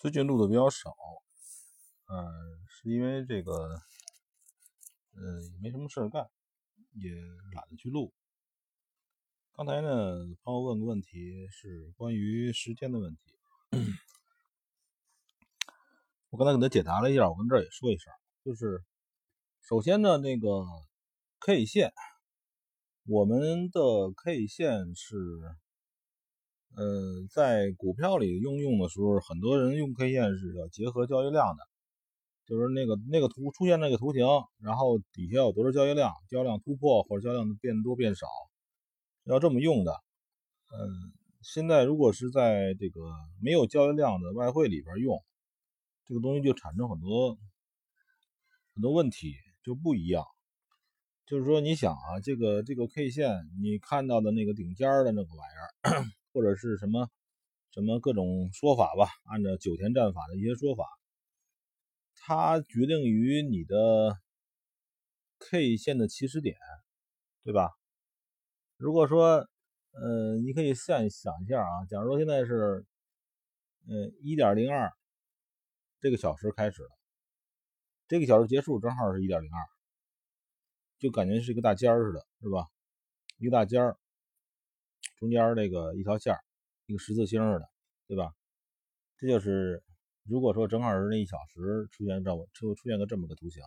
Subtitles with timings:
[0.00, 0.96] 最近录的比较少，
[2.06, 2.24] 嗯，
[2.66, 3.52] 是因为这个，
[5.12, 6.26] 嗯，也没什么事干，
[6.94, 7.10] 也
[7.54, 8.10] 懒得去录。
[9.52, 13.20] 刚才呢，朋友问个问题，是关于时间的问题，
[16.30, 18.10] 我刚才给他解答了一下，我跟这也说一声，
[18.42, 18.82] 就是
[19.60, 20.64] 首先呢，那个
[21.40, 21.92] K 线，
[23.04, 23.80] 我们的
[24.16, 25.14] K 线是。
[26.76, 31.62] 呃，在股票里应用的时候，很多人用 K 线是要结合交易量的，
[32.46, 34.24] 就是那个那个图出现那个图形，
[34.58, 38.26] 然后底下有多少交易量，交易量突破或者交易量变多变少，
[39.24, 39.92] 要这么用的。
[40.72, 43.00] 嗯，现在如果是在这个
[43.42, 45.22] 没有交易量的外汇里边用，
[46.06, 47.36] 这个东西就产生很多
[48.74, 50.24] 很多问题，就不一样。
[51.26, 53.30] 就是说，你想啊，这个这个 K 线，
[53.60, 56.19] 你看到的那个顶尖的那个玩意儿。
[56.32, 57.08] 或者是什么
[57.72, 60.84] 什么各种说法吧，按照九田战法的一些说法，
[62.14, 64.16] 它决定于你的
[65.38, 66.56] K 线的起始点，
[67.44, 67.70] 对吧？
[68.76, 69.48] 如果说，
[69.92, 72.84] 呃，你可以想想一下啊，假如说现在是，
[73.88, 74.92] 呃，一点零二
[76.00, 76.90] 这个小时开始了，
[78.08, 79.66] 这个小时结束正好是一点零二，
[80.98, 82.66] 就感觉是一个大尖儿似的，是吧？
[83.38, 83.96] 一个大尖儿。
[85.20, 86.34] 中间那个一条线
[86.86, 87.68] 一个十字星似的，
[88.08, 88.32] 对吧？
[89.18, 89.82] 这就是
[90.24, 93.62] 如果说正好是那一小时出现这么出出现个这么个图形，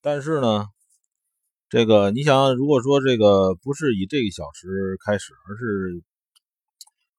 [0.00, 0.66] 但是呢，
[1.68, 6.02] 这个你想，如果说这个不是以这一小时开始，而是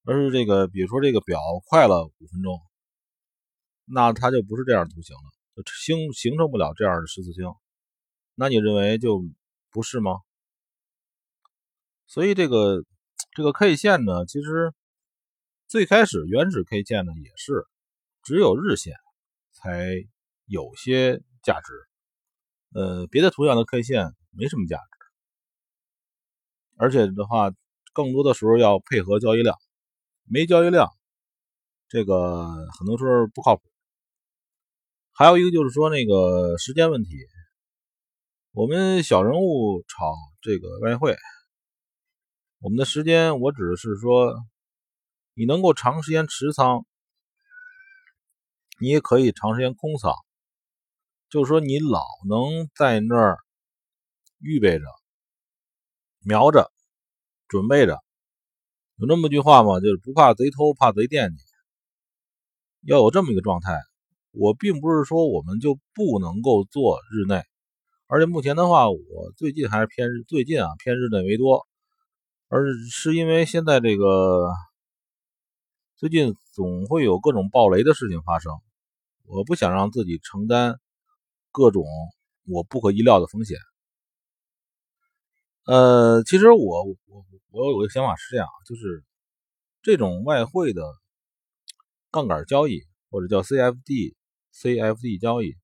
[0.03, 2.59] 而是这个，比如说这个表快了五分钟，
[3.85, 7.45] 那它就不是这样图形了，就形形成不了这样的十字星。
[8.35, 9.23] 那你认为就
[9.71, 10.19] 不是吗？
[12.07, 12.83] 所以这个。
[13.33, 14.73] 这个 K 线呢，其实
[15.67, 17.65] 最开始原始 K 线呢也是
[18.23, 18.93] 只有日线
[19.53, 19.87] 才
[20.45, 21.71] 有些价值，
[22.73, 24.83] 呃，别的图样的 K 线没什么价值，
[26.75, 27.53] 而且的话，
[27.93, 29.57] 更多的时候要配合交易量，
[30.25, 30.89] 没交易量，
[31.87, 32.45] 这个
[32.77, 33.63] 很多时候不靠谱。
[35.13, 37.11] 还有一个就是说那个时间问题，
[38.51, 41.15] 我们小人物炒这个外汇。
[42.63, 44.35] 我们的时间，我指的是说，
[45.33, 46.85] 你能够长时间持仓，
[48.79, 50.13] 你也可以长时间空仓，
[51.27, 53.39] 就是说你老能在那儿
[54.37, 54.85] 预备着、
[56.19, 56.71] 瞄着、
[57.47, 57.97] 准备着。
[58.97, 59.79] 有那么句话吗？
[59.79, 61.43] 就是不怕贼偷，怕贼惦记。
[62.81, 63.79] 要有这么一个状态。
[64.29, 67.43] 我并不是说我们就不能够做日内，
[68.05, 71.67] 而且目前的话，我最近还是偏，最近啊偏日内为多。
[72.53, 74.51] 而是因为现在这个
[75.95, 78.51] 最近总会有各种暴雷的事情发生，
[79.23, 80.77] 我不想让自己承担
[81.53, 81.85] 各种
[82.45, 83.57] 我不可意料的风险。
[85.63, 89.05] 呃，其实我我我有个想法是这样，就是
[89.81, 90.83] 这种外汇的
[92.11, 94.13] 杠杆交易或者叫 CFD
[94.53, 95.55] CFD 交易，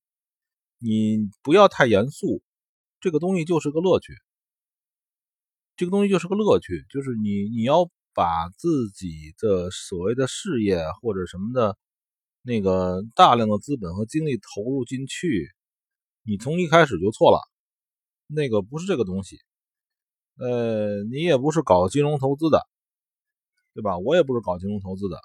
[0.78, 2.42] 你不要太严肃，
[3.02, 4.14] 这个东西就是个乐趣。
[5.78, 11.78] 这个东西就是个乐趣，就是你你要把自己的所谓的事业或者什么的，
[12.42, 15.52] 那个大量的资本和精力投入进去，
[16.24, 17.40] 你从一开始就错了，
[18.26, 19.38] 那个不是这个东西，
[20.40, 22.60] 呃，你也不是搞金融投资的，
[23.76, 24.00] 对吧？
[24.00, 25.20] 我也不是搞金融投资的，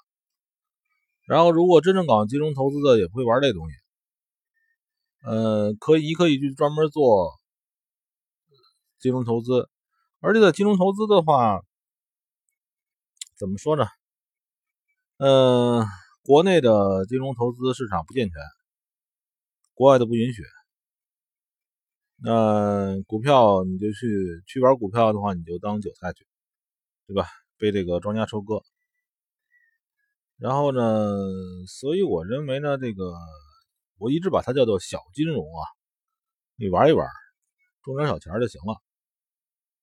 [1.27, 3.77] 然后如果真正搞金融投资的也不会玩这东西，
[5.25, 7.33] 呃，可以你可以去专门做
[9.01, 9.72] 金融投资。
[10.25, 11.65] 而这个金融投资的话，
[13.37, 13.85] 怎么说呢？
[15.17, 15.85] 嗯，
[16.23, 18.37] 国内的金融投资市场不健全，
[19.75, 20.45] 国外的不允许。
[22.19, 26.25] 那股票你就去去玩股票的话，你就当韭菜去，
[27.09, 27.27] 对吧？
[27.59, 28.63] 被这个庄家收割。
[30.37, 31.17] 然后呢，
[31.67, 33.13] 所以我认为呢，这个
[33.99, 35.67] 我一直把它叫做小金融啊，
[36.55, 37.05] 你玩一玩，
[37.85, 38.81] 挣点小钱就行了。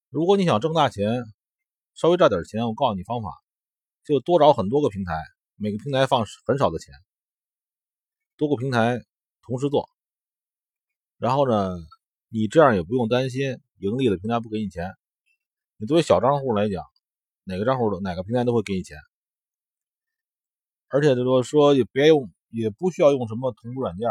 [0.10, 1.24] 如果你想挣大钱，
[1.94, 3.30] 稍微赚点钱，我告诉你方法，
[4.04, 5.14] 就多找很多个平台，
[5.56, 6.96] 每个平台放很少的钱，
[8.36, 9.06] 多个平台
[9.44, 9.88] 同时做，
[11.20, 11.78] 然后呢，
[12.28, 14.96] 你这样也不用担心盈利的平台不给你钱。
[15.78, 16.84] 你作为小账户来讲，
[17.44, 18.98] 哪个账户的哪个平台都会给你钱，
[20.88, 24.10] 而且就说说也别用，也不需要用什么同步软件。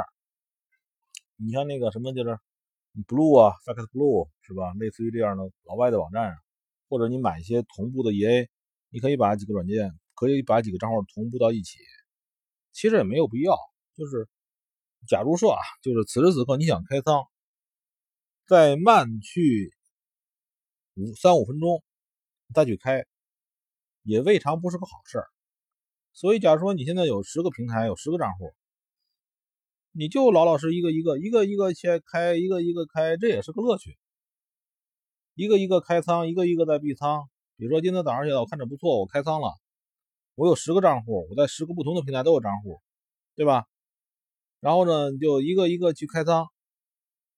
[1.34, 2.38] 你像那个什么就是。
[3.04, 4.72] Blue 啊，Fact Blue 是吧？
[4.78, 6.34] 类似于这样的老外的网站，
[6.88, 8.48] 或者你买一些同步的 EA，
[8.90, 11.78] 你可以把几个软件，可以把几个账号同步到一起。
[12.72, 13.56] 其实也没有必要。
[13.94, 14.28] 就是
[15.06, 17.24] 假如说啊，就是此时此刻你想开仓，
[18.46, 19.74] 再慢去
[20.94, 21.82] 五三五分钟
[22.54, 23.04] 再去开，
[24.02, 25.22] 也未尝不是个好事。
[26.12, 28.52] 所以，假如说你现在有十个平台，有十个账户，
[29.92, 33.98] 你就老老实一个一个一个一个先开，一个一个开，这也是个乐趣。
[35.34, 37.22] 一个一个开仓，一个一个在闭仓。
[37.56, 39.52] 比如说今天早上起来我看着不错，我开仓了，
[40.34, 42.80] 我有十个账户，我在十个不同的平台都有账户，
[43.34, 43.64] 对吧？
[44.60, 46.48] 然后呢，就一个一个去开仓，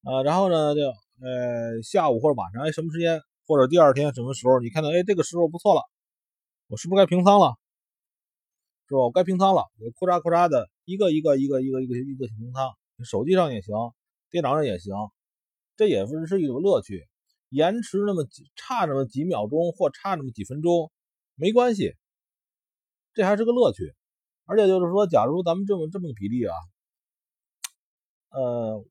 [0.02, 5.82] 啊，然后呢，就呃下午或者晚上，哎，什么时间或者第二天什么时候，你看到哎这个时候不错了，
[6.68, 7.56] 我是不是该平仓了？
[8.88, 9.00] 是吧？
[9.00, 13.72] 我该平仓了，我库嚓库嚓的一个一个一个一个一个一个平仓，手机上也行，
[14.28, 14.92] 电脑上也行，
[15.76, 17.06] 这也是是一种乐趣。
[17.48, 20.90] 延迟那么几差那么几秒钟或差那么几分钟
[21.36, 21.94] 没关系，
[23.14, 23.94] 这还是个乐趣。
[24.46, 26.56] 而且就是说，假如咱们这么这么比例啊，
[28.30, 28.84] 呃，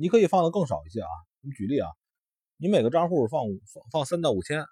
[0.00, 1.08] 你可以放的更少一些啊。
[1.42, 1.88] 你举例啊，
[2.56, 4.66] 你每个账户放五放放三到五千，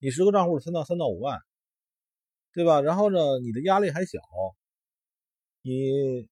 [0.00, 1.38] 你十个账户三到三到五万。
[2.52, 2.80] 对吧？
[2.80, 4.20] 然后呢，你的压力还小，
[5.66, 6.28] 你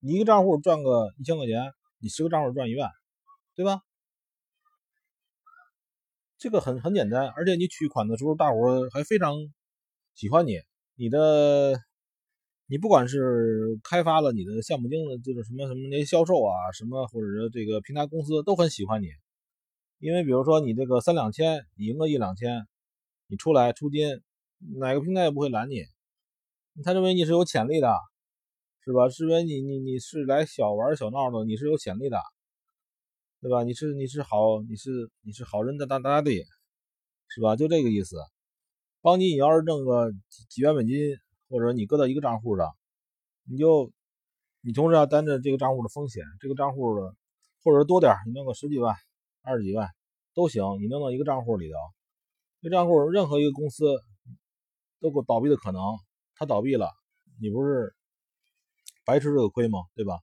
[0.00, 2.90] 你一个账户赚个一千块钱，你十个账户赚一万，
[3.54, 3.80] 对吧？
[6.36, 9.34] 这个很很简单，而且你取款的时候，大伙还非常
[10.14, 10.60] 喜欢你，
[10.94, 11.80] 你的
[12.66, 19.06] 你不管是开发了你的项目经理，就是什么什么那些销售啊，什么或者是这个平台公司都很喜欢你，
[20.00, 22.66] 因为比如说你这个三两千，你赢个一两千，
[23.26, 24.20] 你出来出金。
[24.78, 25.86] 哪个平台也不会拦你，
[26.82, 27.94] 他认为你是有潜力的，
[28.80, 29.08] 是吧？
[29.10, 32.18] 是因为你你你是来小玩小闹的，你是有潜力的，
[33.42, 33.62] 对吧？
[33.62, 36.46] 你是你是好，你是你是好人的大大家队，
[37.28, 37.56] 是吧？
[37.56, 38.16] 就这个意思。
[39.02, 40.96] 帮你，你要是挣个几几万美金，
[41.50, 42.66] 或者你搁到一个账户上，
[43.44, 43.92] 你就
[44.62, 47.14] 你同时要担着这个账户的风险，这个账户的，
[47.62, 48.96] 或者多点，你弄个十几万、
[49.42, 49.88] 二十几万
[50.34, 51.76] 都行，你弄到一个账户里头，
[52.62, 53.84] 这账户任何一个公司。
[55.02, 55.82] 都有倒闭的可能，
[56.34, 56.90] 他倒闭了，
[57.40, 57.94] 你不是
[59.04, 59.80] 白吃这个亏吗？
[59.94, 60.20] 对吧？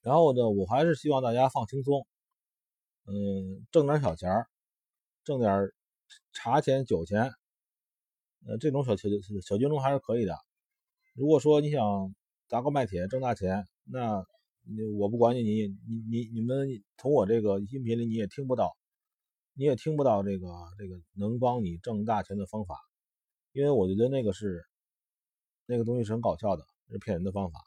[0.00, 2.06] 然后呢，我还是希望大家放轻松，
[3.04, 4.46] 嗯，挣点小钱
[5.24, 5.70] 挣点
[6.32, 7.30] 茶钱、酒钱，
[8.46, 9.08] 呃，这种小小
[9.42, 10.34] 小金融还是可以的。
[11.14, 12.14] 如果说你想
[12.48, 14.24] 砸锅卖铁挣大钱，那
[14.62, 18.76] 你我不管你，你你你你们从我这个音频里你也听不到。
[19.54, 20.46] 你也听不到这个
[20.78, 22.76] 这个能帮你挣大钱的方法，
[23.58, 24.64] 因为我觉得那个是
[25.66, 27.58] 那个东西是很搞笑的，是骗人的方法。